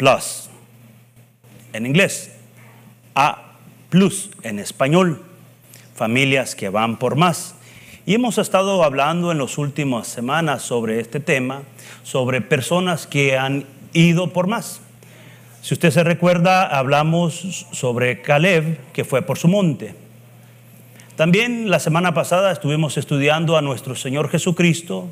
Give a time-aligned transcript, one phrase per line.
[0.00, 0.48] plus
[1.74, 2.32] en inglés,
[3.14, 3.58] A
[3.90, 5.22] plus en español,
[5.94, 7.54] familias que van por más.
[8.06, 11.64] Y hemos estado hablando en las últimas semanas sobre este tema,
[12.02, 14.80] sobre personas que han ido por más.
[15.60, 19.94] Si usted se recuerda, hablamos sobre Caleb, que fue por su monte.
[21.14, 25.10] También la semana pasada estuvimos estudiando a nuestro Señor Jesucristo,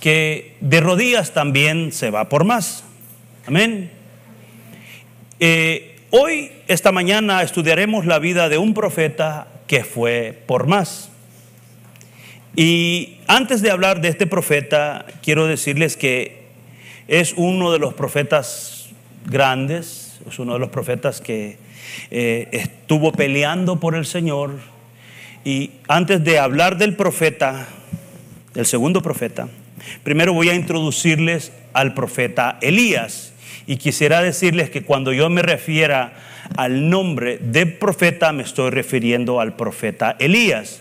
[0.00, 2.84] que de rodillas también se va por más.
[3.46, 3.97] Amén.
[5.40, 11.10] Eh, hoy, esta mañana, estudiaremos la vida de un profeta que fue por más.
[12.56, 16.48] Y antes de hablar de este profeta, quiero decirles que
[17.06, 18.88] es uno de los profetas
[19.26, 21.56] grandes, es uno de los profetas que
[22.10, 24.58] eh, estuvo peleando por el Señor.
[25.44, 27.68] Y antes de hablar del profeta,
[28.54, 29.48] del segundo profeta,
[30.02, 33.34] primero voy a introducirles al profeta Elías.
[33.68, 36.14] Y quisiera decirles que cuando yo me refiera
[36.56, 40.80] al nombre de profeta, me estoy refiriendo al profeta Elías.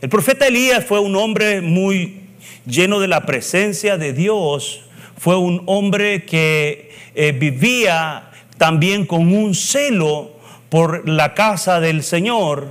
[0.00, 2.20] El profeta Elías fue un hombre muy
[2.64, 4.84] lleno de la presencia de Dios,
[5.18, 10.30] fue un hombre que eh, vivía también con un celo
[10.68, 12.68] por la casa del Señor.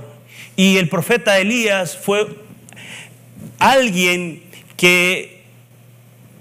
[0.56, 2.26] Y el profeta Elías fue
[3.58, 4.44] alguien
[4.78, 5.35] que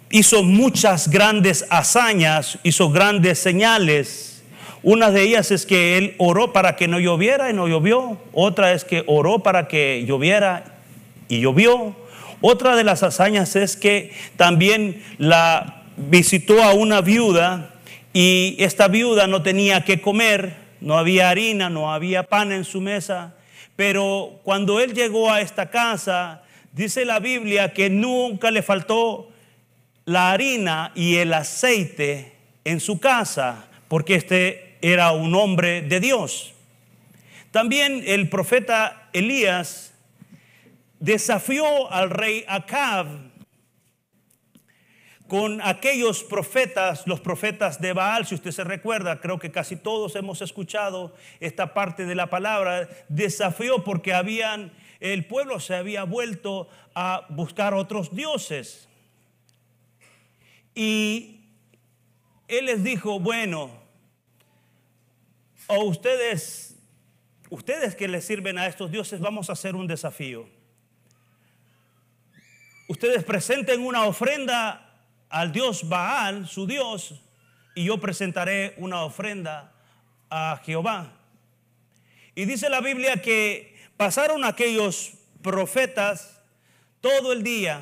[0.09, 4.43] hizo muchas grandes hazañas, hizo grandes señales.
[4.83, 8.17] Una de ellas es que él oró para que no lloviera y no llovió.
[8.33, 10.75] Otra es que oró para que lloviera
[11.27, 11.95] y llovió.
[12.41, 17.73] Otra de las hazañas es que también la visitó a una viuda
[18.13, 22.81] y esta viuda no tenía que comer, no había harina, no había pan en su
[22.81, 23.33] mesa,
[23.75, 29.29] pero cuando él llegó a esta casa, dice la Biblia que nunca le faltó
[30.05, 36.53] la harina y el aceite en su casa, porque este era un hombre de Dios.
[37.51, 39.93] También el profeta Elías
[40.99, 43.07] desafió al rey Acab
[45.27, 50.15] con aquellos profetas, los profetas de Baal, si usted se recuerda, creo que casi todos
[50.15, 56.69] hemos escuchado esta parte de la palabra, desafió porque habían, el pueblo se había vuelto
[56.93, 58.87] a buscar otros dioses.
[60.75, 61.49] Y
[62.47, 63.71] él les dijo, bueno,
[65.67, 66.75] o ustedes,
[67.49, 70.47] ustedes que les sirven a estos dioses, vamos a hacer un desafío
[72.87, 74.93] ustedes presenten una ofrenda
[75.29, 77.21] al dios Baal, su dios,
[77.73, 79.73] y yo presentaré una ofrenda
[80.29, 81.13] a Jehová.
[82.35, 86.41] Y dice la Biblia que pasaron aquellos profetas
[87.01, 87.81] todo el día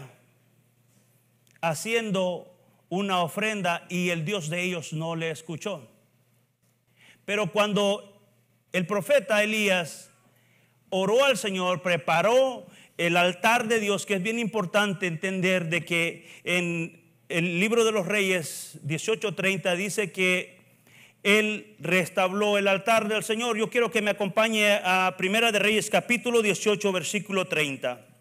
[1.62, 2.53] haciendo
[2.94, 5.90] una ofrenda y el Dios de ellos no le escuchó.
[7.26, 8.22] Pero cuando
[8.72, 10.12] el profeta Elías
[10.90, 12.68] oró al Señor, preparó
[12.98, 17.92] el altar de Dios, que es bien importante entender de que en el libro de
[17.92, 20.62] los reyes 18:30 dice que
[21.24, 23.58] él restabló el altar del Señor.
[23.58, 28.13] Yo quiero que me acompañe a Primera de Reyes capítulo 18 versículo 30.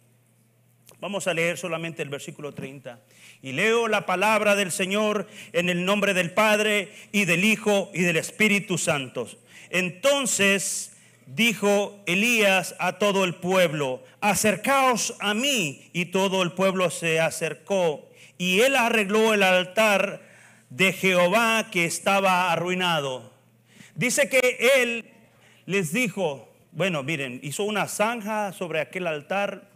[1.03, 3.01] Vamos a leer solamente el versículo 30.
[3.43, 8.03] Y leo la palabra del Señor en el nombre del Padre y del Hijo y
[8.03, 9.29] del Espíritu Santo.
[9.71, 10.93] Entonces
[11.27, 15.91] dijo Elías a todo el pueblo, acercaos a mí.
[15.93, 18.09] Y todo el pueblo se acercó.
[18.39, 20.23] Y él arregló el altar
[20.71, 23.33] de Jehová que estaba arruinado.
[23.97, 25.11] Dice que él
[25.67, 29.72] les dijo, bueno, miren, hizo una zanja sobre aquel altar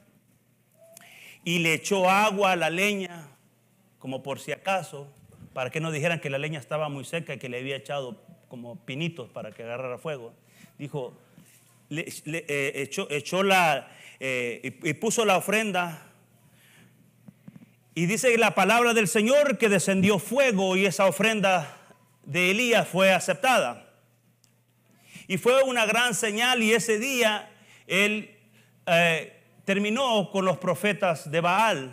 [1.47, 3.29] y le echó agua a la leña,
[4.01, 5.07] como por si acaso,
[5.53, 8.21] para que no dijeran que la leña estaba muy seca y que le había echado
[8.49, 10.35] como pinitos para que agarrara fuego.
[10.77, 11.17] Dijo,
[11.89, 16.11] le, eh, echó, la, eh, y, puso la ofrenda.
[17.95, 21.79] Y dice la palabra del Señor que descendió fuego y esa ofrenda
[22.25, 23.89] de Elías fue aceptada.
[25.29, 27.49] Y fue una gran señal y ese día
[27.87, 28.37] él
[28.87, 29.36] eh,
[29.67, 31.91] terminó con los profetas de Baal.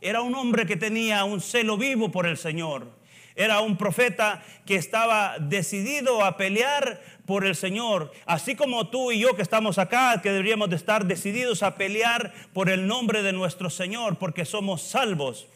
[0.00, 2.88] Era un hombre que tenía un celo vivo por el Señor.
[3.36, 9.20] Era un profeta que estaba decidido a pelear por el Señor, así como tú y
[9.20, 13.32] yo que estamos acá, que deberíamos de estar decididos a pelear por el nombre de
[13.32, 15.46] nuestro Señor, porque somos salvos.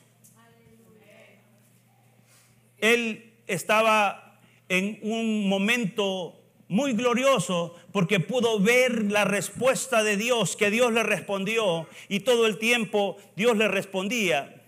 [2.78, 4.38] Él estaba
[4.68, 11.02] en un momento muy glorioso porque pudo ver la respuesta de Dios, que Dios le
[11.02, 14.62] respondió y todo el tiempo Dios le respondía.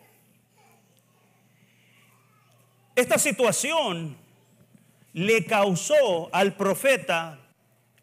[2.94, 4.16] Esta situación
[5.12, 7.38] le causó al profeta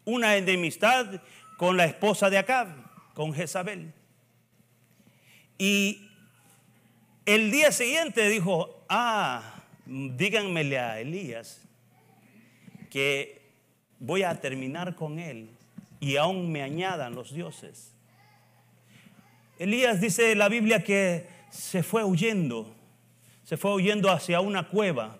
[0.04, 1.20] una enemistad
[1.56, 2.68] con la esposa de Acab,
[3.14, 3.92] con Jezabel.
[5.58, 6.08] Y
[7.24, 11.62] el día siguiente dijo, ah, díganmele a Elías
[12.90, 13.35] que
[13.98, 15.50] voy a terminar con él
[16.00, 17.92] y aún me añadan los dioses.
[19.58, 22.74] Elías dice la Biblia que se fue huyendo,
[23.42, 25.18] se fue huyendo hacia una cueva,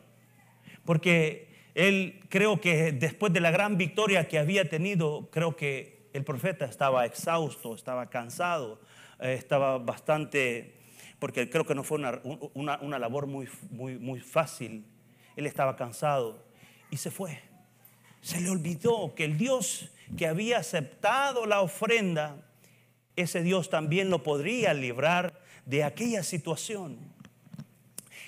[0.85, 6.25] porque él creo que después de la gran victoria que había tenido, creo que el
[6.25, 8.81] profeta estaba exhausto, estaba cansado,
[9.21, 10.75] eh, estaba bastante,
[11.19, 11.99] porque creo que no fue
[12.55, 14.85] una, una labor muy, muy, muy fácil,
[15.35, 16.45] él estaba cansado
[16.91, 17.46] y se fue.
[18.27, 19.89] Se le olvidó que el Dios
[20.19, 22.45] que había aceptado la ofrenda,
[23.15, 26.99] ese Dios también lo podría librar de aquella situación.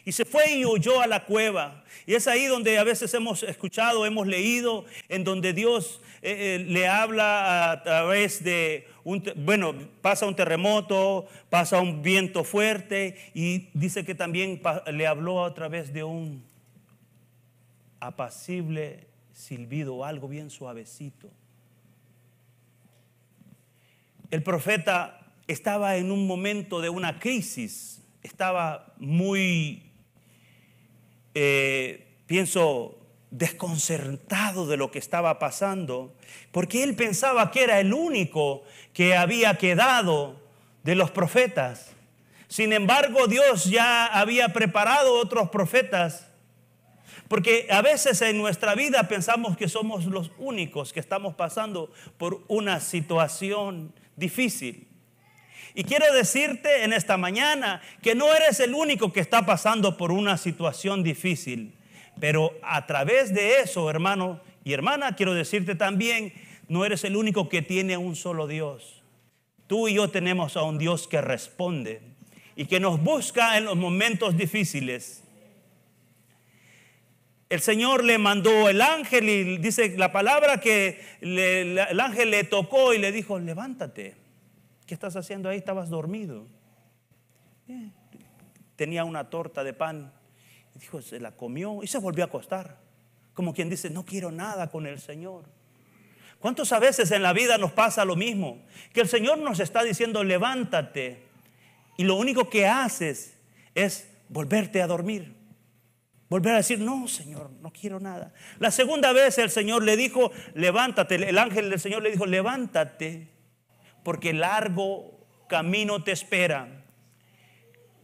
[0.05, 1.83] Y se fue y huyó a la cueva.
[2.07, 6.65] Y es ahí donde a veces hemos escuchado, hemos leído, en donde Dios eh, eh,
[6.65, 13.69] le habla a través de un, bueno, pasa un terremoto, pasa un viento fuerte y
[13.75, 14.63] dice que también
[14.93, 16.45] le habló a través de un
[17.99, 19.08] apacible
[19.39, 21.31] silbido, algo bien suavecito.
[24.31, 29.91] El profeta estaba en un momento de una crisis, estaba muy,
[31.35, 32.99] eh, pienso,
[33.31, 36.15] desconcertado de lo que estaba pasando,
[36.51, 40.41] porque él pensaba que era el único que había quedado
[40.83, 41.93] de los profetas.
[42.49, 46.28] Sin embargo, Dios ya había preparado otros profetas
[47.29, 52.43] porque a veces en nuestra vida pensamos que somos los únicos que estamos pasando por
[52.49, 54.89] una situación difícil.
[55.75, 60.11] Y quiero decirte en esta mañana que no eres el único que está pasando por
[60.11, 61.75] una situación difícil.
[62.19, 66.33] Pero a través de eso, hermano y hermana, quiero decirte también,
[66.67, 69.03] no eres el único que tiene un solo Dios.
[69.67, 72.01] Tú y yo tenemos a un Dios que responde
[72.57, 75.23] y que nos busca en los momentos difíciles.
[77.49, 82.93] El Señor le mandó el ángel y dice la palabra que el ángel le tocó
[82.93, 84.17] y le dijo, levántate.
[84.87, 85.59] ¿Qué estás haciendo ahí?
[85.59, 86.47] Estabas dormido.
[87.69, 87.91] Eh,
[88.77, 90.13] tenía una torta de pan.
[90.75, 92.79] Y dijo, se la comió y se volvió a acostar.
[93.33, 95.45] Como quien dice, no quiero nada con el Señor.
[96.41, 98.63] ¿Cuántas veces en la vida nos pasa lo mismo?
[98.93, 101.23] Que el Señor nos está diciendo, levántate.
[101.97, 103.39] Y lo único que haces
[103.75, 105.38] es volverte a dormir.
[106.29, 108.35] Volver a decir, no, Señor, no quiero nada.
[108.59, 111.15] La segunda vez el Señor le dijo, levántate.
[111.15, 113.29] El ángel del Señor le dijo, levántate
[114.03, 116.83] porque largo camino te espera.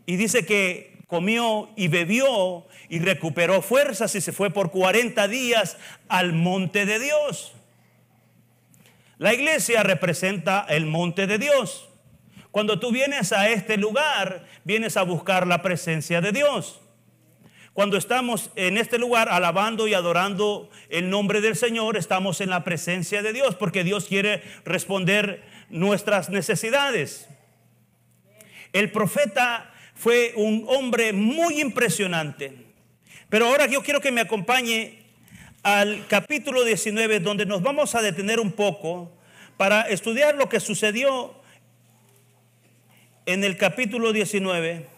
[0.07, 5.79] Y dice que comió y bebió y recuperó fuerzas y se fue por 40 días
[6.09, 7.55] al monte de Dios.
[9.17, 11.89] La iglesia representa el monte de Dios.
[12.51, 16.81] Cuando tú vienes a este lugar, vienes a buscar la presencia de Dios.
[17.75, 22.63] Cuando estamos en este lugar alabando y adorando el nombre del Señor, estamos en la
[22.63, 27.29] presencia de Dios, porque Dios quiere responder nuestras necesidades.
[28.73, 32.57] El profeta fue un hombre muy impresionante.
[33.29, 35.03] Pero ahora yo quiero que me acompañe
[35.65, 39.11] al capítulo 19, donde nos vamos a detener un poco
[39.57, 41.35] para estudiar lo que sucedió
[43.27, 44.94] en el capítulo 19.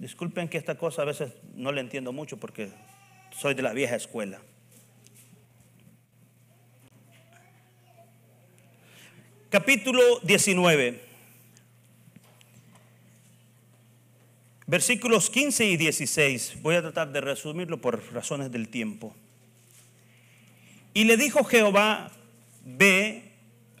[0.00, 2.70] Disculpen que esta cosa a veces no le entiendo mucho porque
[3.38, 4.40] soy de la vieja escuela.
[9.50, 11.02] capítulo 19,
[14.68, 16.62] versículos 15 y 16.
[16.62, 19.14] Voy a tratar de resumirlo por razones del tiempo.
[20.94, 22.12] Y le dijo Jehová,
[22.64, 23.32] ve,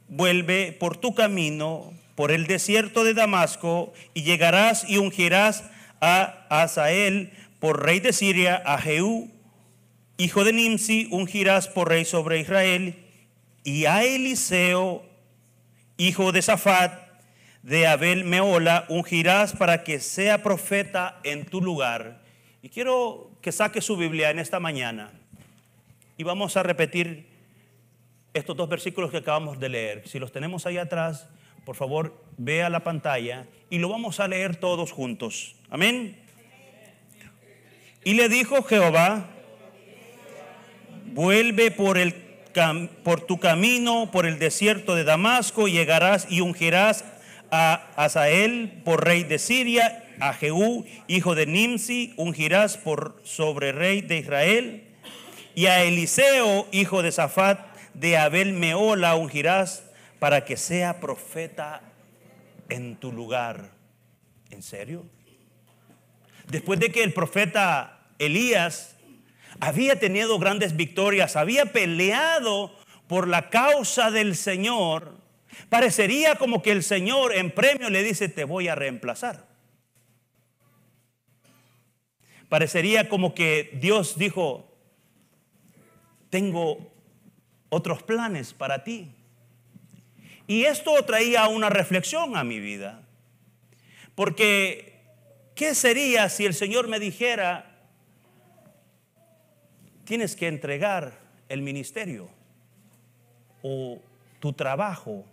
[0.08, 5.62] vuelve por tu camino, por el desierto de Damasco, y llegarás y ungirás
[6.00, 9.30] a Asael por rey de Siria, a Jehú,
[10.16, 12.96] hijo de Nimsi, ungirás por rey sobre Israel,
[13.64, 15.04] y a Eliseo,
[15.96, 17.10] hijo de Safat,
[17.62, 22.22] de Abel Meola, ungirás para que sea profeta en tu lugar.
[22.62, 25.12] Y quiero que saque su Biblia en esta mañana
[26.16, 27.26] y vamos a repetir
[28.34, 30.06] estos dos versículos que acabamos de leer.
[30.06, 31.28] Si los tenemos ahí atrás,
[31.64, 35.56] por favor, vea la pantalla y lo vamos a leer todos juntos.
[35.68, 36.16] Amén.
[38.02, 39.28] Y le dijo Jehová,
[41.12, 42.30] vuelve por el
[43.04, 47.04] por tu camino por el desierto de Damasco llegarás y ungirás
[47.52, 54.00] a Asael por rey de Siria, a Jehú, hijo de Nimsi, ungirás por sobre rey
[54.00, 54.84] de Israel.
[55.54, 57.60] Y a Eliseo, hijo de Safat,
[57.94, 59.84] de Abel Meola, ungirás
[60.18, 61.89] para que sea profeta
[62.70, 63.72] en tu lugar.
[64.50, 65.04] ¿En serio?
[66.48, 68.96] Después de que el profeta Elías
[69.60, 72.74] había tenido grandes victorias, había peleado
[73.06, 75.16] por la causa del Señor,
[75.68, 79.46] parecería como que el Señor en premio le dice, te voy a reemplazar.
[82.48, 84.76] Parecería como que Dios dijo,
[86.30, 86.92] tengo
[87.68, 89.14] otros planes para ti.
[90.50, 93.02] Y esto traía una reflexión a mi vida.
[94.16, 95.00] Porque,
[95.54, 97.70] ¿qué sería si el Señor me dijera,
[100.04, 101.12] tienes que entregar
[101.48, 102.28] el ministerio
[103.62, 104.02] o
[104.40, 105.24] tu trabajo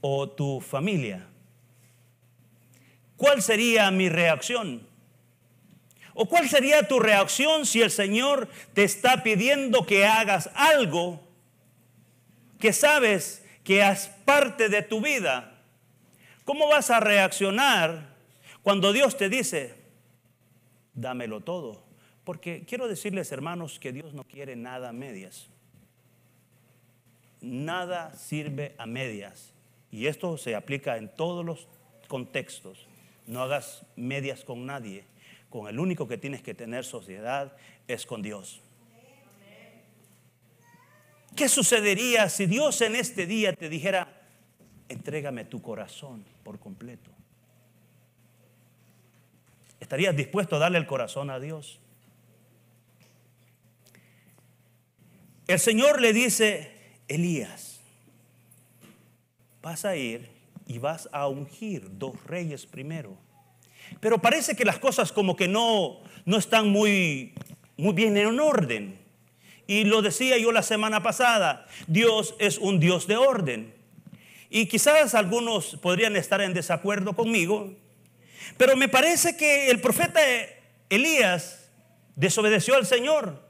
[0.00, 1.26] o tu familia?
[3.18, 4.88] ¿Cuál sería mi reacción?
[6.14, 11.20] ¿O cuál sería tu reacción si el Señor te está pidiendo que hagas algo
[12.58, 15.60] que sabes que es parte de tu vida?
[16.46, 18.14] ¿Cómo vas a reaccionar
[18.62, 19.74] cuando Dios te dice,
[20.94, 21.84] dámelo todo?
[22.24, 25.50] Porque quiero decirles, hermanos, que Dios no quiere nada a medias.
[27.42, 29.52] Nada sirve a medias.
[29.90, 31.68] Y esto se aplica en todos los
[32.08, 32.86] contextos.
[33.26, 35.04] No hagas medias con nadie
[35.50, 37.52] con el único que tienes que tener sociedad
[37.86, 38.62] es con Dios.
[41.38, 44.20] ¿Qué sucedería si Dios en este día te dijera,
[44.88, 47.10] entrégame tu corazón por completo?
[49.78, 51.78] ¿Estarías dispuesto a darle el corazón a Dios?
[55.46, 56.72] El Señor le dice,
[57.06, 57.80] Elías,
[59.62, 60.28] vas a ir
[60.66, 63.16] y vas a ungir dos reyes primero
[64.00, 67.34] pero parece que las cosas como que no, no están muy,
[67.76, 68.98] muy bien en orden.
[69.68, 73.74] Y lo decía yo la semana pasada, Dios es un Dios de orden.
[74.48, 77.76] Y quizás algunos podrían estar en desacuerdo conmigo,
[78.56, 80.20] pero me parece que el profeta
[80.88, 81.68] Elías
[82.16, 83.46] desobedeció al Señor.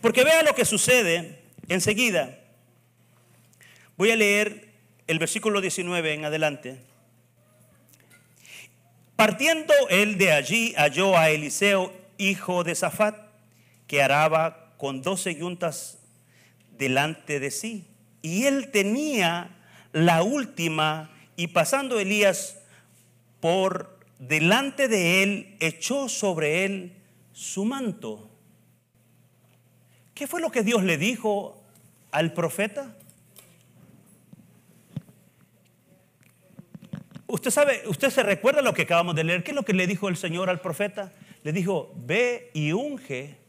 [0.00, 2.38] Porque vea lo que sucede enseguida.
[3.96, 4.74] Voy a leer
[5.08, 6.78] el versículo 19 en adelante.
[9.16, 13.21] Partiendo él de allí, halló a Eliseo, hijo de Safat,
[13.92, 15.98] que araba con doce yuntas
[16.78, 17.86] delante de sí.
[18.22, 19.50] Y él tenía
[19.92, 22.56] la última, y pasando Elías
[23.40, 26.96] por delante de él, echó sobre él
[27.34, 28.30] su manto.
[30.14, 31.62] ¿Qué fue lo que Dios le dijo
[32.12, 32.96] al profeta?
[37.26, 39.44] Usted sabe, usted se recuerda lo que acabamos de leer.
[39.44, 41.12] ¿Qué es lo que le dijo el Señor al profeta?
[41.42, 43.41] Le dijo, ve y unge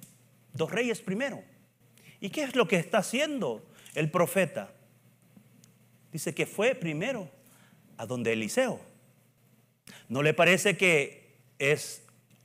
[0.53, 1.43] dos reyes primero.
[2.19, 4.73] ¿Y qué es lo que está haciendo el profeta?
[6.11, 7.29] Dice que fue primero
[7.97, 8.79] a donde Eliseo.
[10.07, 12.03] ¿No le parece que es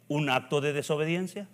[0.09, 1.49] un acto de desobediencia?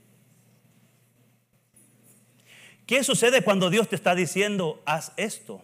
[2.86, 5.62] ¿Qué sucede cuando Dios te está diciendo, haz esto,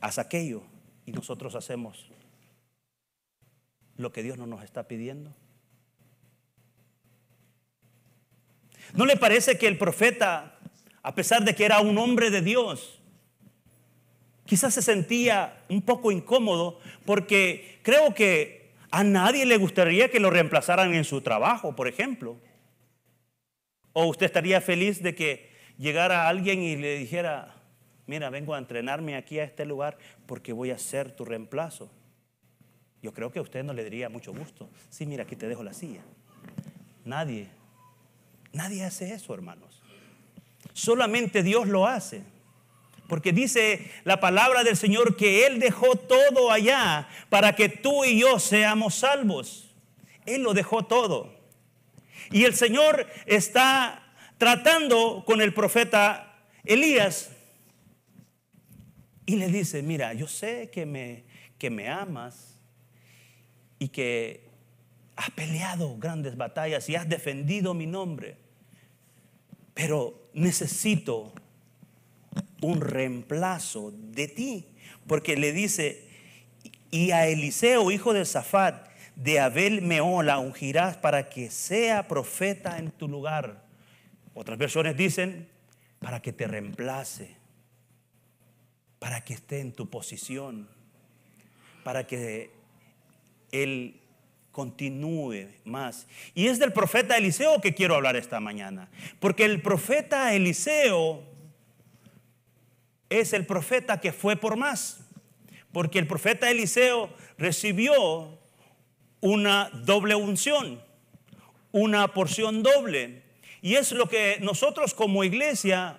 [0.00, 0.62] haz aquello,
[1.04, 2.08] y nosotros hacemos
[3.96, 5.34] lo que Dios no nos está pidiendo?
[8.94, 10.58] ¿No le parece que el profeta,
[11.02, 13.00] a pesar de que era un hombre de Dios,
[14.44, 20.28] quizás se sentía un poco incómodo porque creo que a nadie le gustaría que lo
[20.28, 22.36] reemplazaran en su trabajo, por ejemplo?
[23.94, 27.54] ¿O usted estaría feliz de que llegara alguien y le dijera,
[28.06, 29.96] mira, vengo a entrenarme aquí a este lugar
[30.26, 31.90] porque voy a ser tu reemplazo?
[33.02, 34.68] Yo creo que a usted no le diría mucho gusto.
[34.90, 36.02] Sí, mira, aquí te dejo la silla.
[37.04, 37.48] Nadie,
[38.52, 39.82] nadie hace eso, hermanos.
[40.72, 42.22] Solamente Dios lo hace.
[43.08, 48.20] Porque dice la palabra del Señor que Él dejó todo allá para que tú y
[48.20, 49.74] yo seamos salvos.
[50.24, 51.34] Él lo dejó todo.
[52.30, 57.32] Y el Señor está tratando con el profeta Elías
[59.26, 61.24] y le dice, mira, yo sé que me,
[61.58, 62.52] que me amas,
[63.82, 64.48] y que
[65.16, 68.36] has peleado grandes batallas y has defendido mi nombre,
[69.74, 71.32] pero necesito
[72.60, 74.66] un reemplazo de ti,
[75.06, 76.08] porque le dice,
[76.90, 82.90] y a Eliseo, hijo de Zafat, de Abel Meola, ungirás para que sea profeta en
[82.90, 83.64] tu lugar.
[84.34, 85.48] Otras versiones dicen,
[85.98, 87.36] para que te reemplace,
[88.98, 90.68] para que esté en tu posición,
[91.84, 92.50] para que
[93.50, 94.01] él
[94.52, 96.06] continúe más.
[96.34, 98.88] Y es del profeta Eliseo que quiero hablar esta mañana.
[99.18, 101.24] Porque el profeta Eliseo
[103.08, 105.00] es el profeta que fue por más.
[105.72, 108.38] Porque el profeta Eliseo recibió
[109.20, 110.82] una doble unción,
[111.72, 113.22] una porción doble.
[113.62, 115.98] Y es lo que nosotros como iglesia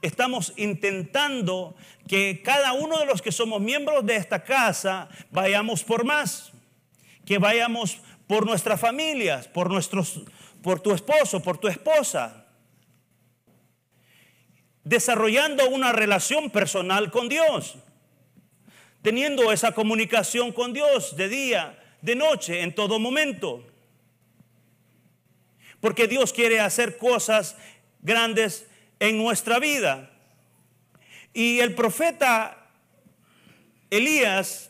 [0.00, 1.76] estamos intentando
[2.08, 6.52] que cada uno de los que somos miembros de esta casa vayamos por más,
[7.30, 10.22] que vayamos por nuestras familias, por nuestros
[10.64, 12.44] por tu esposo, por tu esposa,
[14.82, 17.76] desarrollando una relación personal con Dios,
[19.00, 23.64] teniendo esa comunicación con Dios de día, de noche, en todo momento.
[25.78, 27.56] Porque Dios quiere hacer cosas
[28.00, 28.66] grandes
[28.98, 30.10] en nuestra vida.
[31.32, 32.66] Y el profeta
[33.88, 34.69] Elías,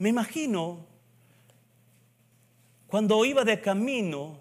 [0.00, 0.84] me imagino,
[2.88, 4.40] cuando iba de camino,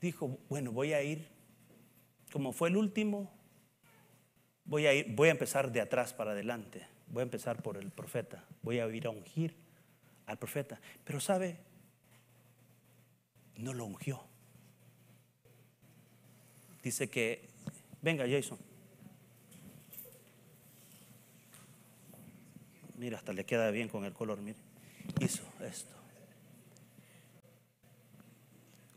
[0.00, 1.28] dijo, bueno, voy a ir,
[2.32, 3.30] como fue el último,
[4.64, 7.90] voy a ir, voy a empezar de atrás para adelante, voy a empezar por el
[7.90, 9.54] profeta, voy a ir a ungir
[10.24, 10.80] al profeta.
[11.04, 11.58] Pero sabe,
[13.58, 14.24] no lo ungió
[16.86, 17.48] dice que,
[18.00, 18.56] venga Jason.
[22.96, 24.58] Mira, hasta le queda bien con el color, mire.
[25.20, 25.94] Hizo esto.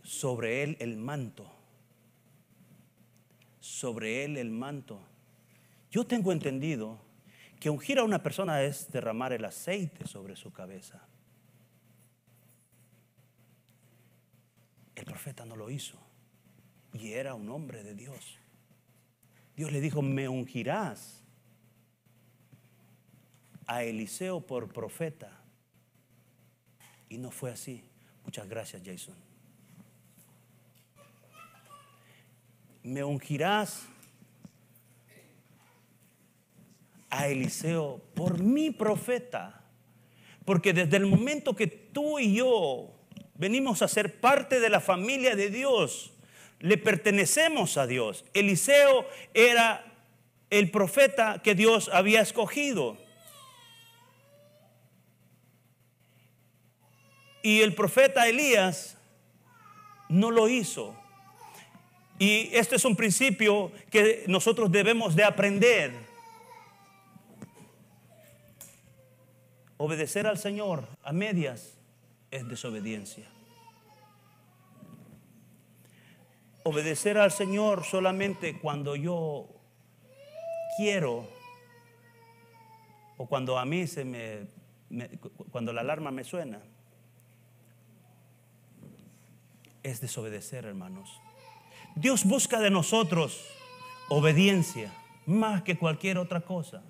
[0.04, 1.52] Sobre él el manto.
[3.60, 5.02] Sobre él el manto.
[5.92, 7.00] Yo tengo entendido
[7.60, 11.06] que ungir a una persona es derramar el aceite sobre su cabeza.
[14.96, 16.00] El profeta no lo hizo.
[16.94, 18.38] Y era un hombre de Dios.
[19.56, 21.19] Dios le dijo, me ungirás
[23.70, 25.30] a Eliseo por profeta.
[27.08, 27.84] Y no fue así.
[28.26, 29.14] Muchas gracias, Jason.
[32.82, 33.86] Me ungirás
[37.12, 39.62] a Eliseo por mi profeta.
[40.46, 42.96] Porque desde el momento que tú y yo
[43.36, 46.14] venimos a ser parte de la familia de Dios,
[46.60, 48.26] le pertenecemos a Dios.
[48.34, 49.06] Eliseo
[49.36, 49.86] era
[50.50, 52.98] el profeta que Dios había escogido.
[57.42, 58.98] Y el profeta Elías
[60.08, 60.96] no lo hizo.
[62.18, 65.94] Y este es un principio que nosotros debemos de aprender.
[69.78, 71.78] Obedecer al Señor a medias
[72.32, 73.26] es desobediencia.
[76.70, 79.48] obedecer al Señor solamente cuando yo
[80.78, 81.28] quiero
[83.18, 84.48] o cuando a mí se me,
[85.52, 86.62] cuando la alarma me suena
[89.84, 91.10] es desobedecer, hermanos.
[91.96, 93.42] Dios busca de nosotros
[94.10, 94.94] obediencia
[95.26, 96.84] más que cualquier otra cosa.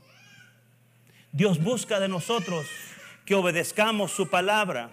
[1.32, 2.66] Dios busca de nosotros
[3.26, 4.90] que obedezcamos su palabra.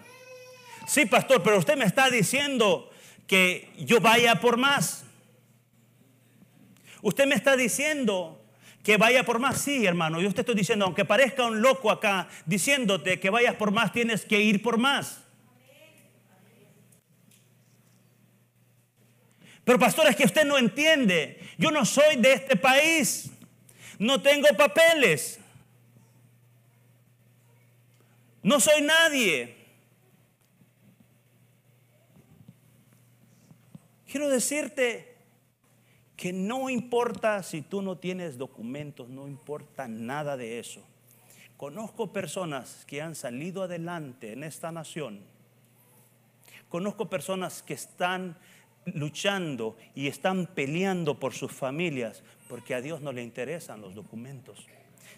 [0.85, 2.89] Sí, pastor, pero usted me está diciendo
[3.25, 5.05] que yo vaya por más.
[7.01, 8.41] Usted me está diciendo
[8.83, 10.21] que vaya por más, sí, hermano.
[10.21, 14.25] Yo te estoy diciendo, aunque parezca un loco acá, diciéndote que vayas por más, tienes
[14.25, 15.26] que ir por más.
[19.67, 21.41] Pero pastor, es que usted no entiende.
[21.57, 23.29] Yo no soy de este país.
[23.99, 25.41] No tengo papeles.
[28.41, 29.57] No soy nadie.
[34.09, 35.17] Quiero decirte
[36.15, 40.81] que no importa si tú no tienes documentos, no importa nada de eso.
[41.57, 45.19] Conozco personas que han salido adelante en esta nación.
[46.69, 48.37] Conozco personas que están
[48.93, 54.65] luchando y están peleando por sus familias porque a Dios no le interesan los documentos.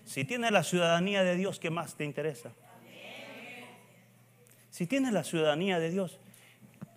[0.05, 2.51] Si tienes la ciudadanía de Dios, ¿qué más te interesa?
[4.69, 6.19] Si tienes la ciudadanía de Dios,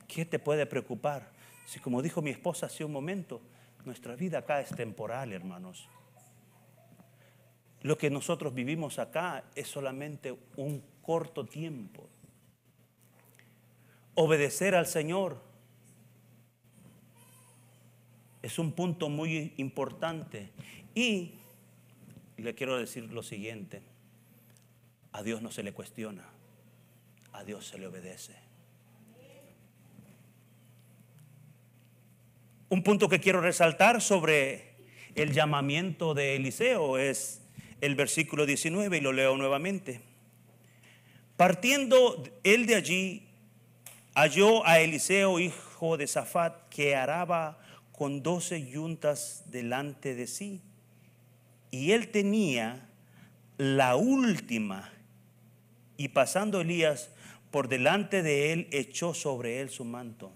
[0.09, 1.31] ¿qué te puede preocupar?
[1.67, 3.41] Si como dijo mi esposa hace un momento,
[3.85, 5.89] nuestra vida acá es temporal, hermanos.
[7.83, 12.09] Lo que nosotros vivimos acá es solamente un corto tiempo.
[14.15, 15.52] Obedecer al Señor
[18.43, 20.51] es un punto muy importante.
[20.95, 21.35] Y
[22.37, 23.83] le quiero decir lo siguiente,
[25.13, 26.25] a Dios no se le cuestiona,
[27.33, 28.35] a Dios se le obedece.
[32.69, 34.73] Un punto que quiero resaltar sobre
[35.15, 37.43] el llamamiento de Eliseo es
[37.83, 40.01] el versículo 19 y lo leo nuevamente.
[41.37, 43.29] Partiendo él de allí,
[44.15, 47.62] halló a Eliseo, hijo de Safat, que araba
[47.93, 50.61] con doce yuntas delante de sí.
[51.71, 52.89] Y él tenía
[53.59, 54.91] la última.
[55.97, 57.11] Y pasando Elías
[57.51, 60.33] por delante de él, echó sobre él su manto.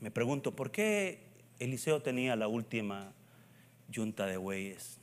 [0.00, 1.26] Me pregunto, ¿por qué
[1.58, 3.12] Eliseo tenía la última
[3.88, 4.98] yunta de bueyes?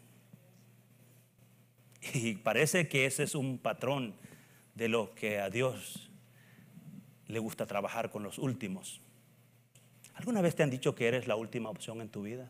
[2.13, 4.15] Y parece que ese es un patrón
[4.75, 6.09] de lo que a Dios
[7.27, 9.01] le gusta trabajar con los últimos.
[10.17, 12.49] ¿Alguna vez te han dicho que eres la última opción en tu vida?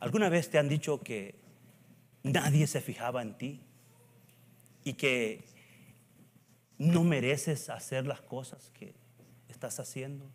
[0.00, 1.36] ¿Alguna vez te han dicho que
[2.24, 3.60] nadie se fijaba en ti
[4.82, 5.44] y que
[6.76, 8.94] no mereces hacer las cosas que
[9.48, 10.26] estás haciendo?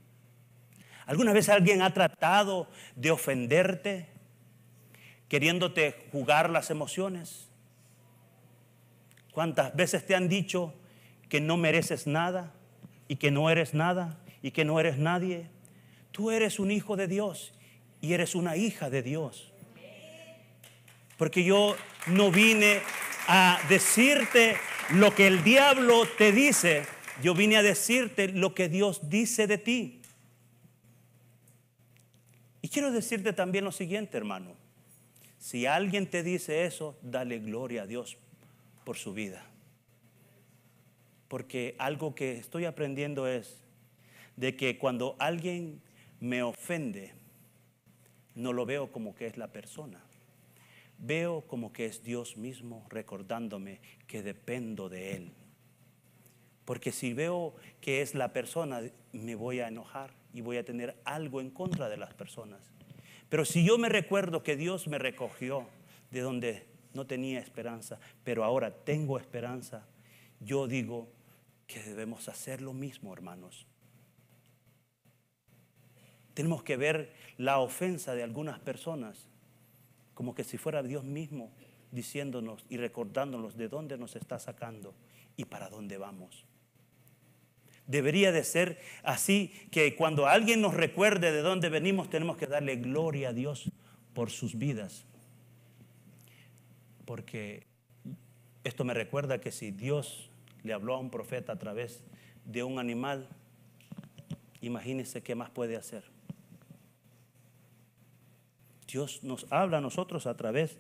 [1.06, 4.08] ¿Alguna vez alguien ha tratado de ofenderte,
[5.28, 7.50] queriéndote jugar las emociones?
[9.34, 10.74] ¿Cuántas veces te han dicho
[11.28, 12.54] que no mereces nada
[13.10, 15.57] y que no eres nada y que no eres nadie?
[16.18, 17.54] Tú eres un hijo de Dios
[18.02, 19.54] y eres una hija de Dios.
[21.16, 21.76] Porque yo
[22.08, 22.82] no vine
[23.28, 24.58] a decirte
[24.96, 26.88] lo que el diablo te dice,
[27.22, 30.02] yo vine a decirte lo que Dios dice de ti.
[32.64, 34.56] Y quiero decirte también lo siguiente, hermano.
[35.38, 38.18] Si alguien te dice eso, dale gloria a Dios
[38.86, 39.46] por su vida.
[41.28, 43.62] Porque algo que estoy aprendiendo es
[44.36, 45.86] de que cuando alguien
[46.20, 47.14] me ofende,
[48.36, 50.02] no lo veo como que es la persona.
[51.00, 55.32] Veo como que es Dios mismo recordándome que dependo de Él.
[56.66, 58.82] Porque si veo que es la persona,
[59.14, 62.62] me voy a enojar y voy a tener algo en contra de las personas.
[63.30, 65.68] Pero si yo me recuerdo que Dios me recogió
[66.12, 69.86] de donde no tenía esperanza, pero ahora tengo esperanza,
[70.40, 71.10] yo digo
[71.68, 73.68] que debemos hacer lo mismo, hermanos.
[76.38, 79.28] Tenemos que ver la ofensa de algunas personas
[80.14, 81.52] como que si fuera Dios mismo
[81.92, 84.94] diciéndonos y recordándonos de dónde nos está sacando
[85.36, 86.46] y para dónde vamos.
[87.88, 92.76] Debería de ser así que cuando alguien nos recuerde de dónde venimos tenemos que darle
[92.76, 93.72] gloria a Dios
[94.14, 95.06] por sus vidas.
[97.06, 97.66] Porque
[98.64, 100.30] esto me recuerda que si Dios
[100.62, 102.04] le habló a un profeta a través
[102.46, 103.28] de un animal,
[104.62, 106.16] imagínese qué más puede hacer.
[108.88, 110.80] Dios nos habla a nosotros a través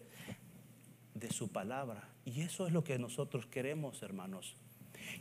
[1.13, 2.09] de su palabra.
[2.25, 4.55] Y eso es lo que nosotros queremos, hermanos.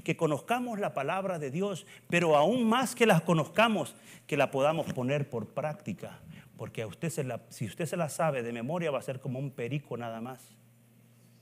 [0.05, 3.95] Que conozcamos la palabra de Dios, pero aún más que la conozcamos,
[4.27, 6.21] que la podamos poner por práctica.
[6.57, 7.11] Porque a usted
[7.51, 10.41] si usted se la sabe de memoria, va a ser como un perico nada más,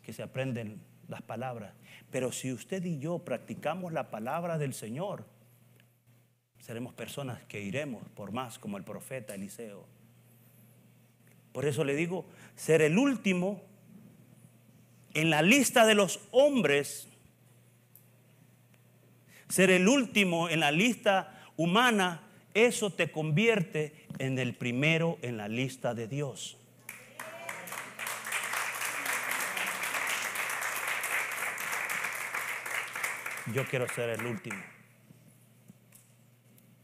[0.03, 1.75] que se aprenden las palabras.
[2.11, 5.25] Pero si usted y yo practicamos la palabra del Señor,
[6.59, 9.94] seremos personas que iremos por más, como el profeta Eliseo.
[11.55, 13.63] Por eso le digo, ser el último
[15.15, 17.07] en la lista de los hombres,
[19.49, 22.23] ser el último en la lista humana,
[22.55, 26.59] eso te convierte en el primero en la lista de Dios.
[33.55, 34.61] Yo quiero ser el último,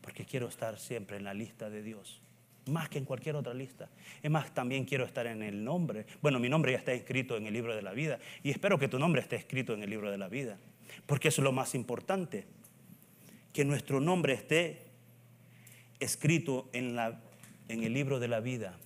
[0.00, 2.22] porque quiero estar siempre en la lista de Dios
[2.66, 3.88] más que en cualquier otra lista.
[4.22, 6.06] Es más, también quiero estar en el nombre.
[6.22, 8.88] Bueno, mi nombre ya está escrito en el libro de la vida y espero que
[8.88, 10.58] tu nombre esté escrito en el libro de la vida,
[11.06, 12.46] porque es lo más importante,
[13.52, 14.82] que nuestro nombre esté
[15.98, 17.20] escrito en, la,
[17.68, 18.78] en el libro de la vida.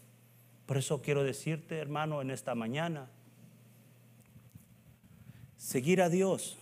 [0.66, 3.08] Por eso quiero decirte, hermano, en esta mañana,
[5.58, 6.58] seguir a Dios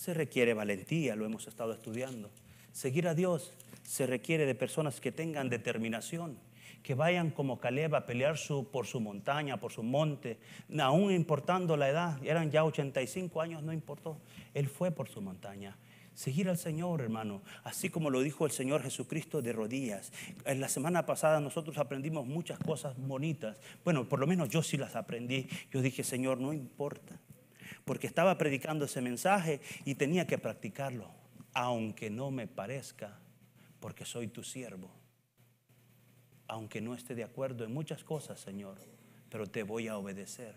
[0.00, 2.30] se requiere valentía, lo hemos estado estudiando.
[2.72, 6.38] Seguir a Dios se requiere de personas que tengan determinación,
[6.82, 10.38] que vayan como Caleb a pelear su, por su montaña, por su monte,
[10.78, 14.18] aún importando la edad, eran ya 85 años, no importó,
[14.54, 15.76] él fue por su montaña.
[16.14, 20.12] Seguir al Señor, hermano, así como lo dijo el Señor Jesucristo de rodillas.
[20.44, 23.58] En la semana pasada nosotros aprendimos muchas cosas bonitas.
[23.84, 25.48] Bueno, por lo menos yo sí las aprendí.
[25.72, 27.18] Yo dije, Señor, no importa,
[27.84, 31.10] porque estaba predicando ese mensaje y tenía que practicarlo,
[31.54, 33.18] aunque no me parezca
[33.80, 34.90] porque soy tu siervo.
[36.46, 38.76] Aunque no esté de acuerdo en muchas cosas, Señor,
[39.28, 40.54] pero te voy a obedecer.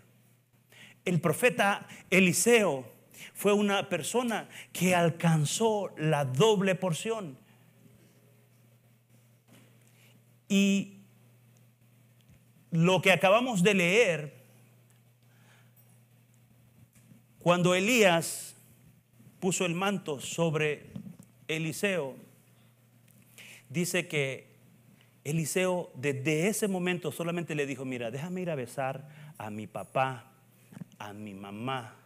[1.04, 2.86] El profeta Eliseo
[3.32, 7.38] fue una persona que alcanzó la doble porción.
[10.48, 10.98] Y
[12.70, 14.44] lo que acabamos de leer,
[17.44, 18.54] Cuando Elías
[19.38, 20.86] puso el manto sobre
[21.46, 22.16] Eliseo,
[23.74, 24.46] dice que
[25.24, 30.32] Eliseo desde ese momento solamente le dijo, mira, déjame ir a besar a mi papá,
[30.98, 31.96] a mi mamá,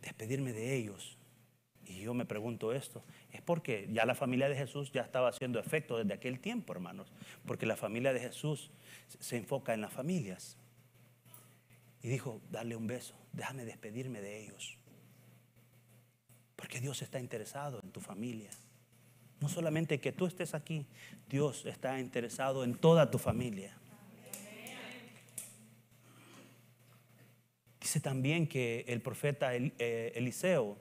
[0.00, 1.18] despedirme de ellos.
[1.84, 5.58] Y yo me pregunto esto, es porque ya la familia de Jesús ya estaba haciendo
[5.58, 7.12] efecto desde aquel tiempo, hermanos,
[7.44, 8.70] porque la familia de Jesús
[9.18, 10.56] se enfoca en las familias.
[12.00, 14.78] Y dijo, dale un beso, déjame despedirme de ellos.
[16.54, 18.50] Porque Dios está interesado en tu familia.
[19.42, 20.86] No solamente que tú estés aquí,
[21.28, 23.76] Dios está interesado en toda tu familia.
[27.80, 30.78] Dice también que el profeta eh, Eliseo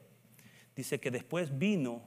[0.76, 2.04] dice que después vino,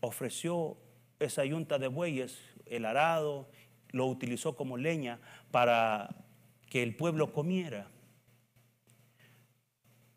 [0.00, 0.78] ofreció
[1.18, 3.50] esa yunta de bueyes, el arado,
[3.90, 6.24] lo utilizó como leña para
[6.70, 7.90] que el pueblo comiera.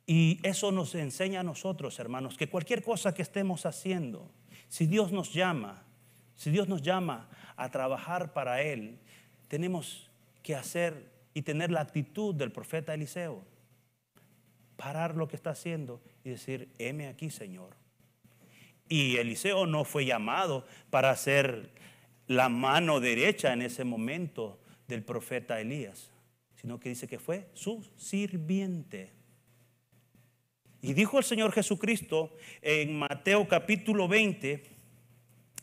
[0.05, 4.31] Y eso nos enseña a nosotros, hermanos, que cualquier cosa que estemos haciendo,
[4.73, 5.83] si Dios nos llama,
[6.35, 8.97] si Dios nos llama a trabajar para Él,
[9.47, 10.09] tenemos
[10.41, 13.43] que hacer y tener la actitud del profeta Eliseo.
[14.75, 17.75] Parar lo que está haciendo y decir, heme aquí, Señor.
[18.89, 21.69] Y Eliseo no fue llamado para ser
[22.25, 26.09] la mano derecha en ese momento del profeta Elías,
[26.55, 29.11] sino que dice que fue su sirviente.
[30.83, 34.61] Y dijo el Señor Jesucristo en Mateo capítulo 20,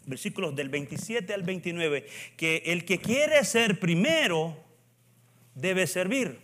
[0.07, 2.07] versículos del 27 al 29,
[2.39, 4.57] que el que quiere ser primero
[5.55, 6.39] debe servir.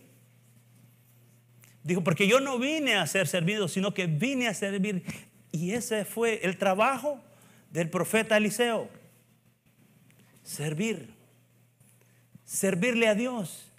[1.83, 5.01] Dijo, porque yo no vine a ser servido, sino que vine a servir.
[5.51, 7.19] Y ese fue el trabajo
[7.71, 8.91] del profeta Eliseo
[10.43, 11.15] servir,
[12.45, 13.71] servirle a Dios.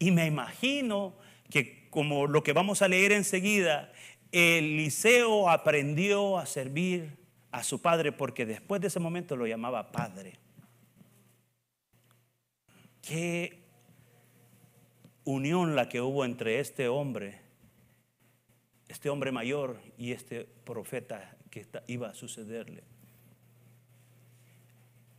[0.00, 1.14] Y me imagino
[1.50, 3.92] que como lo que vamos a leer enseguida,
[4.32, 7.18] Eliseo aprendió a servir
[7.50, 10.38] a su padre porque después de ese momento lo llamaba padre.
[13.02, 13.58] Qué
[15.24, 17.40] unión la que hubo entre este hombre,
[18.88, 22.84] este hombre mayor y este profeta que iba a sucederle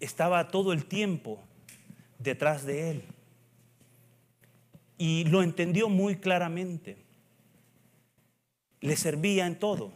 [0.02, 1.42] estaba todo el tiempo
[2.20, 3.04] detrás de él.
[4.98, 6.98] Y lo entendió muy claramente.
[8.82, 9.92] Le servía en todo.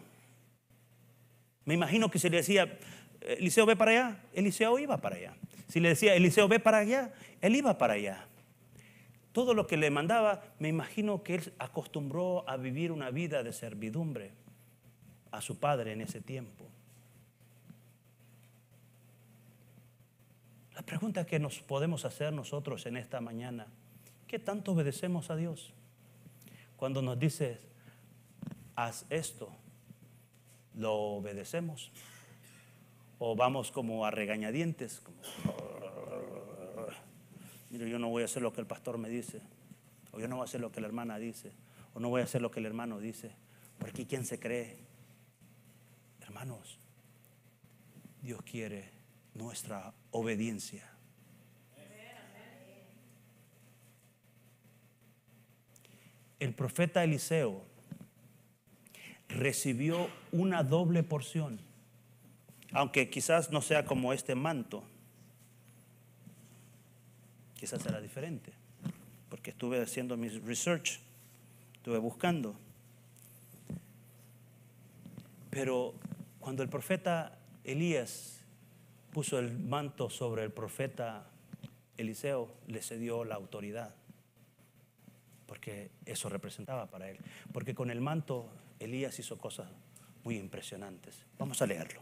[1.66, 2.80] Me imagino que si le decía,
[3.22, 5.34] Eliseo ve para allá, Eliseo iba para allá.
[5.68, 8.28] Si le decía, Eliseo ve para allá, él iba para allá.
[9.32, 13.52] Todo lo que le mandaba, me imagino que él acostumbró a vivir una vida de
[13.52, 14.32] servidumbre
[15.32, 16.66] a su padre en ese tiempo.
[20.76, 23.68] La pregunta que nos podemos hacer nosotros en esta mañana,
[24.28, 25.74] ¿qué tanto obedecemos a Dios?
[26.78, 27.60] Cuando nos dice,
[28.76, 29.52] haz esto,
[30.76, 31.92] ¿lo obedecemos?
[33.20, 35.00] ¿O vamos como a regañadientes?
[35.00, 35.18] Como,
[37.70, 39.42] yo no voy a hacer lo que el pastor me dice,
[40.12, 41.52] o yo no voy a hacer lo que la hermana dice,
[41.94, 43.32] o no voy a hacer lo que el hermano dice,
[43.80, 44.78] porque ¿quién se cree?
[46.22, 46.80] Hermanos,
[48.22, 48.90] Dios quiere
[49.34, 50.90] nuestra obediencia.
[56.40, 57.75] El profeta Eliseo
[59.30, 61.60] recibió una doble porción,
[62.72, 64.84] aunque quizás no sea como este manto,
[67.56, 68.52] quizás será diferente,
[69.30, 71.00] porque estuve haciendo mi research,
[71.76, 72.56] estuve buscando.
[75.50, 75.94] Pero
[76.40, 78.42] cuando el profeta Elías
[79.12, 81.26] puso el manto sobre el profeta
[81.98, 83.96] Eliseo, le cedió la autoridad,
[85.48, 87.18] porque eso representaba para él.
[87.54, 89.68] Porque con el manto Elías hizo cosas
[90.24, 91.16] muy impresionantes.
[91.38, 92.02] Vamos a leerlo.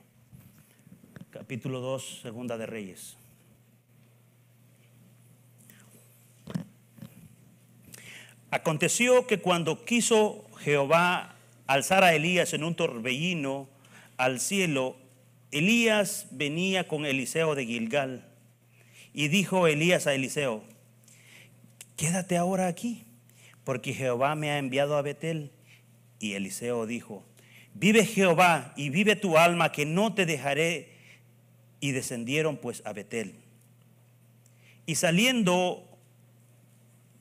[1.30, 3.18] Capítulo 2, Segunda de Reyes.
[8.52, 13.68] Aconteció que cuando quiso Jehová alzar a Elías en un torbellino
[14.18, 14.96] al cielo,
[15.52, 18.28] Elías venía con Eliseo de Gilgal
[19.14, 20.64] y dijo Elías a Eliseo,
[21.96, 23.06] quédate ahora aquí,
[23.64, 25.52] porque Jehová me ha enviado a Betel.
[26.20, 27.24] Y Eliseo dijo,
[27.74, 30.92] vive Jehová y vive tu alma, que no te dejaré.
[31.80, 33.36] Y descendieron pues a Betel.
[34.86, 35.86] Y saliendo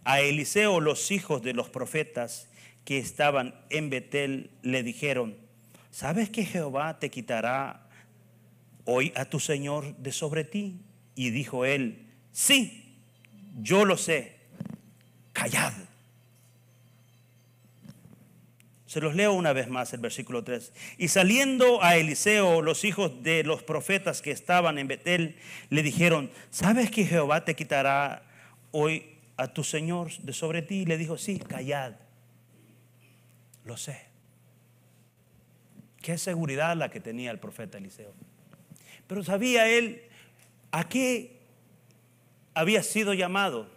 [0.04, 2.48] a Eliseo los hijos de los profetas
[2.84, 5.36] que estaban en Betel, le dijeron,
[5.90, 7.88] ¿sabes que Jehová te quitará
[8.84, 10.80] hoy a tu Señor de sobre ti?
[11.14, 12.96] Y dijo él, sí,
[13.60, 14.36] yo lo sé,
[15.32, 15.72] callad.
[18.92, 20.70] Se los leo una vez más el versículo 3.
[20.98, 25.36] Y saliendo a Eliseo, los hijos de los profetas que estaban en Betel
[25.70, 28.22] le dijeron, ¿sabes que Jehová te quitará
[28.70, 30.80] hoy a tu Señor de sobre ti?
[30.80, 31.94] Y le dijo, sí, callad.
[33.64, 33.98] Lo sé.
[36.02, 38.12] Qué seguridad la que tenía el profeta Eliseo.
[39.06, 40.02] Pero sabía él
[40.70, 41.40] a qué
[42.52, 43.70] había sido llamado,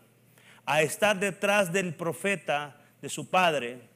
[0.66, 3.95] a estar detrás del profeta de su padre.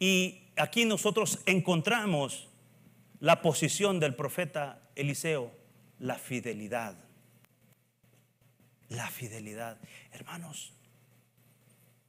[0.00, 2.48] Y aquí nosotros encontramos
[3.20, 5.52] la posición del profeta Eliseo,
[5.98, 6.96] la fidelidad.
[8.88, 9.78] La fidelidad.
[10.10, 10.72] Hermanos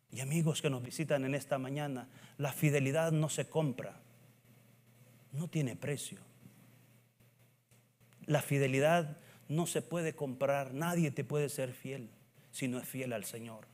[0.09, 3.99] y amigos que nos visitan en esta mañana, la fidelidad no se compra,
[5.33, 6.19] no tiene precio.
[8.25, 9.17] La fidelidad
[9.49, 12.09] no se puede comprar, nadie te puede ser fiel
[12.51, 13.70] si no es fiel al Señor.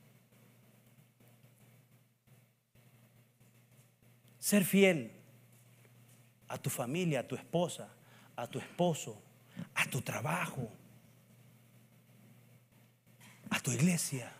[4.47, 5.11] Ser fiel
[6.47, 7.89] a tu familia, a tu esposa,
[8.33, 9.21] a tu esposo,
[9.75, 10.69] a tu trabajo,
[13.49, 14.31] a tu iglesia.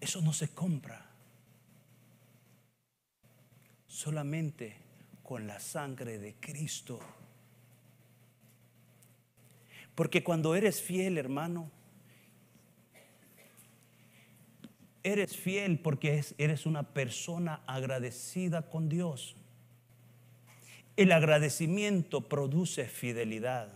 [0.00, 1.04] Eso no se compra.
[3.88, 4.76] Solamente
[5.24, 7.00] con la sangre de Cristo.
[9.96, 11.72] Porque cuando eres fiel, hermano,
[15.06, 19.36] eres fiel porque eres una persona agradecida con Dios.
[20.96, 23.72] El agradecimiento produce fidelidad.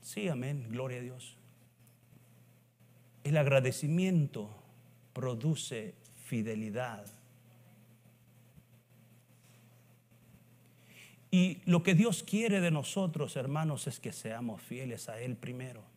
[0.00, 1.36] Sí, amén, gloria a Dios.
[3.24, 4.48] El agradecimiento
[5.12, 7.06] produce fidelidad.
[11.32, 15.93] Y lo que Dios quiere de nosotros, hermanos, es que seamos fieles a Él primero.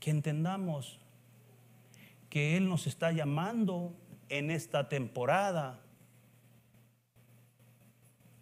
[0.00, 0.98] Que entendamos
[2.30, 3.94] que Él nos está llamando
[4.28, 5.80] en esta temporada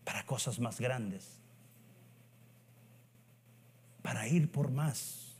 [0.04, 1.38] para cosas más grandes,
[4.02, 5.36] para ir por más.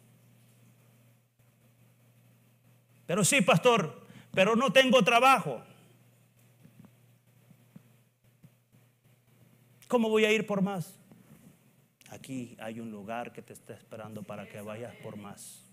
[3.07, 5.63] Pero sí, pastor, pero no tengo trabajo.
[9.89, 10.99] ¿Cómo voy a ir por más?
[12.11, 15.68] Aquí hay un lugar que te está esperando para que vayas por más.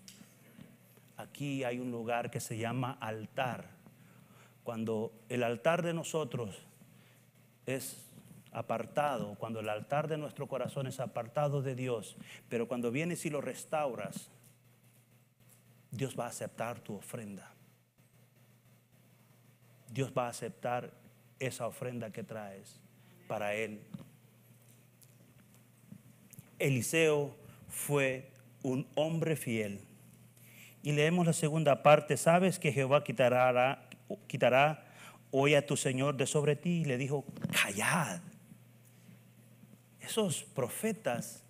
[1.16, 3.70] Aquí hay un lugar que se llama altar.
[4.64, 6.56] Cuando el altar de nosotros
[7.66, 8.04] es
[8.52, 12.16] apartado, cuando el altar de nuestro corazón es apartado de Dios,
[12.48, 14.30] pero cuando vienes y lo restauras,
[15.90, 17.52] Dios va a aceptar tu ofrenda.
[19.92, 20.92] Dios va a aceptar
[21.38, 22.80] esa ofrenda que traes
[23.28, 23.80] para Él.
[26.58, 27.34] Eliseo
[27.68, 28.30] fue
[28.62, 29.80] un hombre fiel.
[30.86, 33.88] Y leemos la segunda parte, ¿sabes que Jehová quitará,
[35.32, 36.82] hoy a tu Señor de sobre ti?
[36.82, 38.20] Y le dijo, callad.
[39.98, 41.42] Esos profetas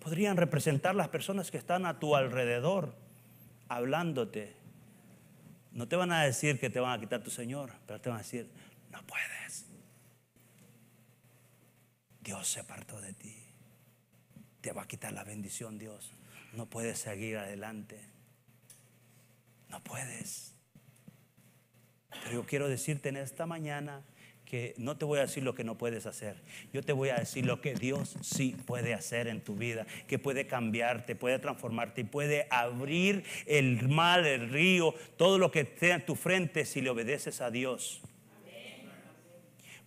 [0.00, 2.94] podrían representar las personas que están a tu alrededor
[3.70, 4.54] hablándote.
[5.70, 8.18] No te van a decir que te van a quitar tu Señor, pero te van
[8.18, 8.50] a decir,
[8.90, 9.64] no puedes.
[12.20, 13.42] Dios se apartó de ti
[14.60, 16.12] te va a quitar la bendición Dios.
[16.52, 18.11] No puedes seguir adelante.
[19.72, 20.54] No puedes.
[22.22, 24.04] Pero yo quiero decirte en esta mañana
[24.44, 26.36] que no te voy a decir lo que no puedes hacer.
[26.74, 30.18] Yo te voy a decir lo que Dios sí puede hacer en tu vida, que
[30.18, 35.92] puede cambiarte, puede transformarte y puede abrir el mal, el río, todo lo que esté
[35.92, 38.02] en tu frente si le obedeces a Dios.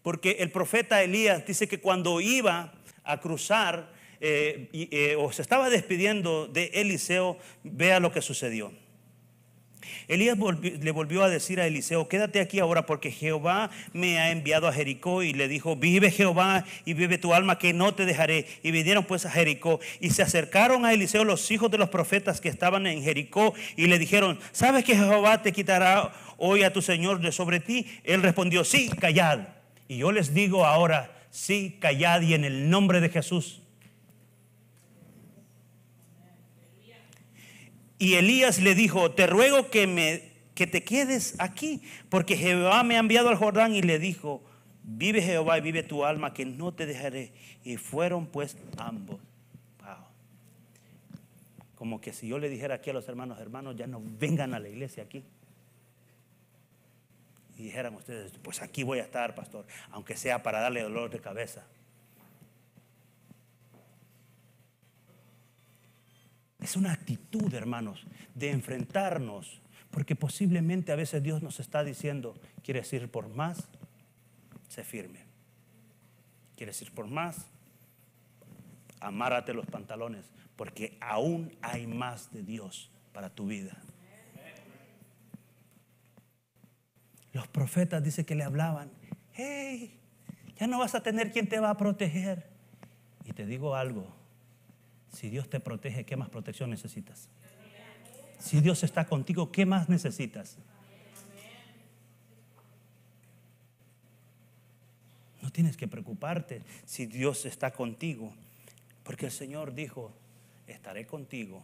[0.02, 5.70] Porque el profeta Elías dice que cuando iba a cruzar eh, eh, o se estaba
[5.70, 8.72] despidiendo de Eliseo, vea lo que sucedió.
[10.08, 14.68] Elías le volvió a decir a Eliseo, quédate aquí ahora porque Jehová me ha enviado
[14.68, 18.46] a Jericó y le dijo, vive Jehová y vive tu alma que no te dejaré.
[18.64, 22.42] Y vinieron pues a Jericó y se acercaron a Eliseo los hijos de los profetas
[22.42, 26.82] que estaban en Jericó y le dijeron, ¿sabes que Jehová te quitará hoy a tu
[26.82, 27.88] Señor de sobre ti?
[28.04, 29.48] Él respondió, sí, callad.
[29.88, 33.62] Y yo les digo ahora, sí, callad y en el nombre de Jesús
[37.98, 42.96] Y Elías le dijo, te ruego que, me, que te quedes aquí, porque Jehová me
[42.96, 44.44] ha enviado al Jordán y le dijo,
[44.84, 47.34] vive Jehová y vive tu alma, que no te dejaré.
[47.64, 49.20] Y fueron pues ambos.
[51.76, 54.60] Como que si yo le dijera aquí a los hermanos, hermanos, ya no vengan a
[54.60, 55.24] la iglesia aquí.
[57.58, 61.20] Y dijeran ustedes, pues aquí voy a estar, pastor, aunque sea para darle dolor de
[61.20, 61.66] cabeza.
[66.66, 69.62] Es una actitud, hermanos, de enfrentarnos,
[69.92, 73.70] porque posiblemente a veces Dios nos está diciendo, ¿quieres ir por más?
[74.68, 75.20] Sé firme.
[76.58, 77.46] ¿Quieres ir por más?
[79.00, 83.78] Amárrate los pantalones, porque aún hay más de Dios para tu vida.
[87.32, 88.90] Los profetas dice que le hablaban,
[89.34, 90.00] hey,
[90.58, 92.48] ya no vas a tener quien te va a proteger.
[93.24, 94.25] Y te digo algo,
[95.16, 97.30] si Dios te protege, ¿qué más protección necesitas?
[98.40, 100.58] Si Dios está contigo, ¿qué más necesitas?
[105.42, 108.34] No tienes que preocuparte si Dios está contigo,
[109.04, 110.12] porque el Señor dijo,
[110.68, 111.64] estaré contigo,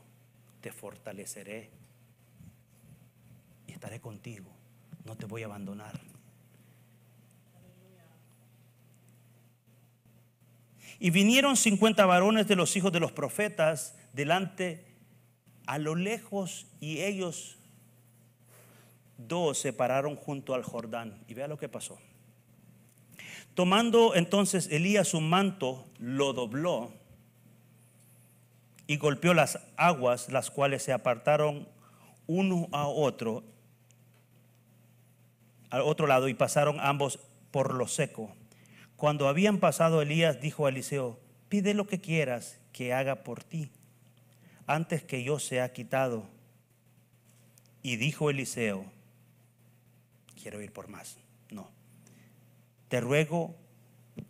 [0.61, 1.69] te fortaleceré
[3.67, 4.51] y estaré contigo,
[5.03, 6.10] no te voy a abandonar.
[11.03, 14.85] Y vinieron 50 varones de los hijos de los profetas delante
[15.65, 17.57] a lo lejos y ellos
[19.17, 21.17] dos se pararon junto al Jordán.
[21.27, 21.97] Y vea lo que pasó.
[23.55, 26.93] Tomando entonces Elías su manto, lo dobló
[28.85, 31.67] y golpeó las aguas, las cuales se apartaron
[32.27, 33.43] uno a otro,
[35.71, 37.17] al otro lado, y pasaron ambos
[37.49, 38.35] por lo seco.
[39.01, 43.71] Cuando habían pasado, Elías dijo a Eliseo, pide lo que quieras que haga por ti,
[44.67, 46.29] antes que yo sea quitado.
[47.81, 48.85] Y dijo Eliseo,
[50.39, 51.17] quiero ir por más.
[51.49, 51.71] No,
[52.89, 53.55] te ruego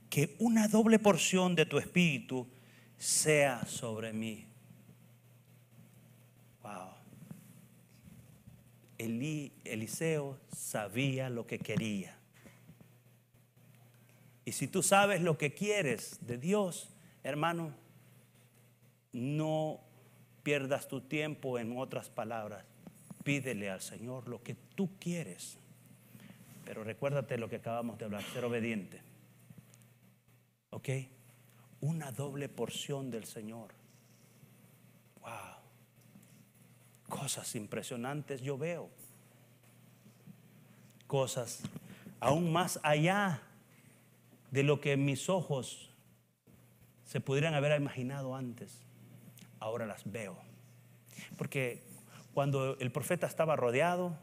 [0.10, 2.48] que una doble porción de tu espíritu
[2.98, 4.48] sea sobre mí.
[6.64, 6.92] Wow.
[8.98, 12.21] Eliseo sabía lo que quería.
[14.46, 16.90] Y si tú sabes lo que quieres de Dios,
[17.24, 17.74] hermano,
[19.14, 19.82] no
[20.44, 22.66] pierdas tu tiempo en otras palabras.
[23.24, 25.58] Pídele al Señor lo que tú quieres.
[26.66, 29.02] Pero recuérdate lo que acabamos de hablar, ser obediente.
[30.72, 30.90] ¿Ok?
[31.82, 33.74] Una doble porción del Señor.
[35.20, 35.30] Wow.
[37.10, 38.90] Cosas impresionantes yo veo.
[41.06, 41.62] Cosas
[42.20, 43.42] aún más allá
[44.52, 45.90] de lo que mis ojos
[47.06, 48.84] se pudieran haber imaginado antes.
[49.60, 50.38] Ahora las veo.
[51.38, 51.84] Porque
[52.34, 54.18] cuando el profeta estaba rodeado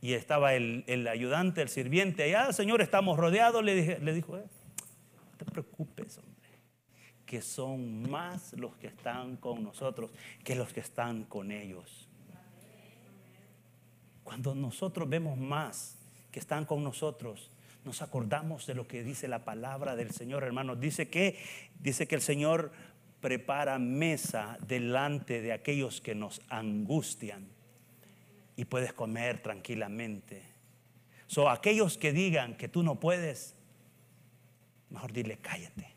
[0.00, 4.44] y estaba el, ayudante, el sirviente, allá, Señor, estamos rodeados, le, le dijo, eh,
[5.30, 6.50] no te preocupes, hombre,
[7.26, 10.10] que son más los que están con nosotros
[10.44, 12.08] que los que están con ellos.
[14.24, 15.98] Cuando nosotros vemos más
[16.30, 17.50] que están con nosotros,
[17.84, 20.80] nos acordamos de lo que dice la palabra del Señor, hermanos.
[20.80, 21.38] Dice que,
[21.78, 22.72] dice que el Señor
[23.20, 27.48] prepara mesa delante de aquellos que nos angustian
[28.56, 30.42] y puedes comer tranquilamente.
[31.26, 33.54] So, aquellos que digan que tú no puedes,
[34.90, 35.94] mejor dile cállate.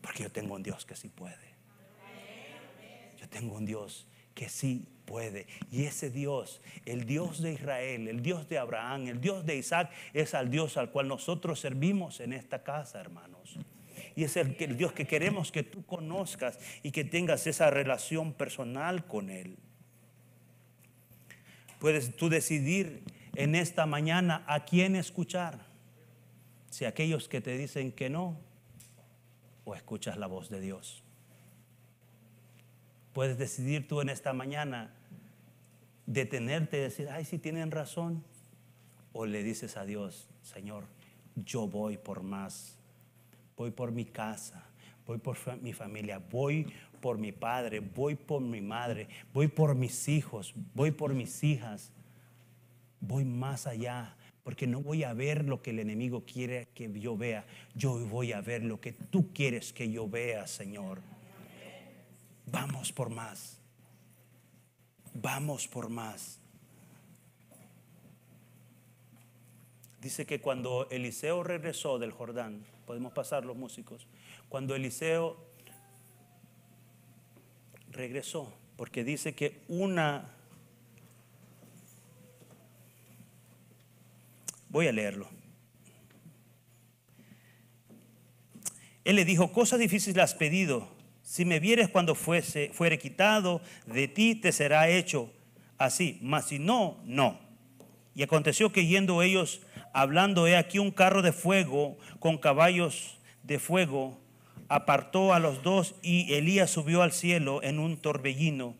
[0.00, 1.50] Porque yo tengo un Dios que sí puede.
[3.18, 5.46] Yo tengo un Dios que sí puede.
[5.70, 9.90] Y ese Dios, el Dios de Israel, el Dios de Abraham, el Dios de Isaac,
[10.14, 13.58] es al Dios al cual nosotros servimos en esta casa, hermanos.
[14.14, 19.06] Y es el, Dios que queremos que tú conozcas y que tengas esa relación personal
[19.06, 19.56] con Él.
[21.78, 23.02] Puedes tú decidir
[23.34, 25.58] en esta mañana a quién escuchar.
[26.68, 28.38] Si aquellos que te dicen que no,
[29.64, 31.02] o escuchas la voz de Dios.
[33.20, 34.94] Puedes decidir tú en esta mañana
[36.06, 38.24] detenerte y decir, ay, si tienen razón.
[39.12, 40.84] O le dices a Dios, Señor,
[41.36, 42.78] yo voy por más.
[43.58, 44.64] Voy por mi casa,
[45.06, 50.08] voy por mi familia, voy por mi padre, voy por mi madre, voy por mis
[50.08, 51.92] hijos, voy por mis hijas.
[53.00, 57.18] Voy más allá, porque no voy a ver lo que el enemigo quiere que yo
[57.18, 57.44] vea.
[57.74, 61.02] Yo voy a ver lo que tú quieres que yo vea, Señor.
[62.50, 63.60] Vamos por más
[65.14, 66.38] vamos por más.
[70.00, 74.06] Dice que cuando Eliseo regresó del Jordán, podemos pasar los músicos,
[74.48, 75.36] cuando Eliseo
[77.90, 80.36] regresó, porque dice que una...
[84.70, 85.28] Voy a leerlo.
[89.04, 90.99] Él le dijo, cosas difíciles has pedido
[91.30, 95.30] si me vieres cuando fuese, fuere quitado de ti, te será hecho
[95.78, 96.18] así.
[96.22, 97.38] Mas si no, no.
[98.16, 99.60] Y aconteció que yendo ellos
[99.92, 104.18] hablando, he aquí un carro de fuego con caballos de fuego
[104.68, 108.74] apartó a los dos y Elías subió al cielo en un torbellino.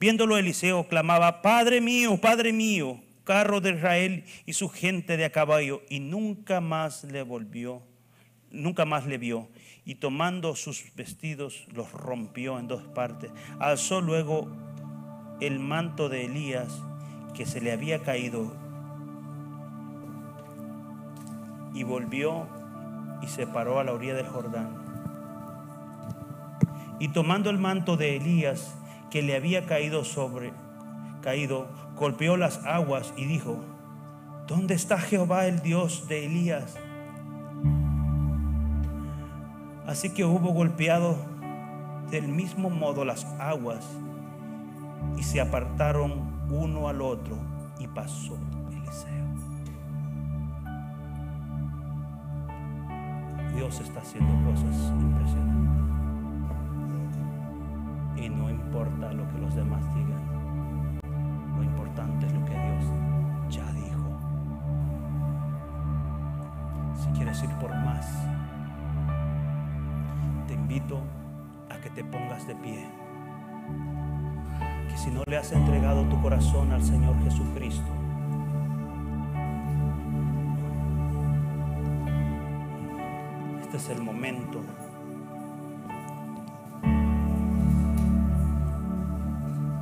[0.00, 5.30] Viéndolo Eliseo clamaba, Padre mío, Padre mío, carro de Israel y su gente de a
[5.30, 7.82] caballo, y nunca más le volvió,
[8.52, 9.48] nunca más le vio.
[9.84, 13.32] Y tomando sus vestidos, los rompió en dos partes.
[13.58, 14.48] Alzó luego
[15.40, 16.80] el manto de Elías
[17.34, 18.52] que se le había caído
[21.74, 22.46] y volvió
[23.22, 24.82] y se paró a la orilla del Jordán.
[27.00, 28.74] Y tomando el manto de Elías
[29.10, 30.52] que le había caído sobre
[31.22, 33.58] caído, golpeó las aguas y dijo:
[34.46, 36.76] ¿Dónde está Jehová el Dios de Elías?
[39.92, 41.18] Así que hubo golpeado
[42.10, 43.86] del mismo modo las aguas
[45.18, 47.36] y se apartaron uno al otro
[47.78, 48.38] y pasó
[48.70, 49.26] Eliseo.
[53.54, 55.84] Dios está haciendo cosas impresionantes.
[58.16, 61.00] Y no importa lo que los demás digan.
[61.54, 62.84] Lo importante es lo que Dios
[63.50, 64.18] ya dijo.
[66.96, 68.06] Si quieres ir por más,
[70.72, 71.02] invito
[71.68, 72.86] a que te pongas de pie.
[74.88, 77.92] Que si no le has entregado tu corazón al Señor Jesucristo,
[83.60, 84.62] este es el momento.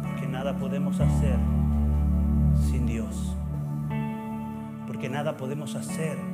[0.03, 1.39] Porque nada podemos hacer
[2.69, 3.37] sin Dios.
[4.89, 6.30] Porque nada podemos hacer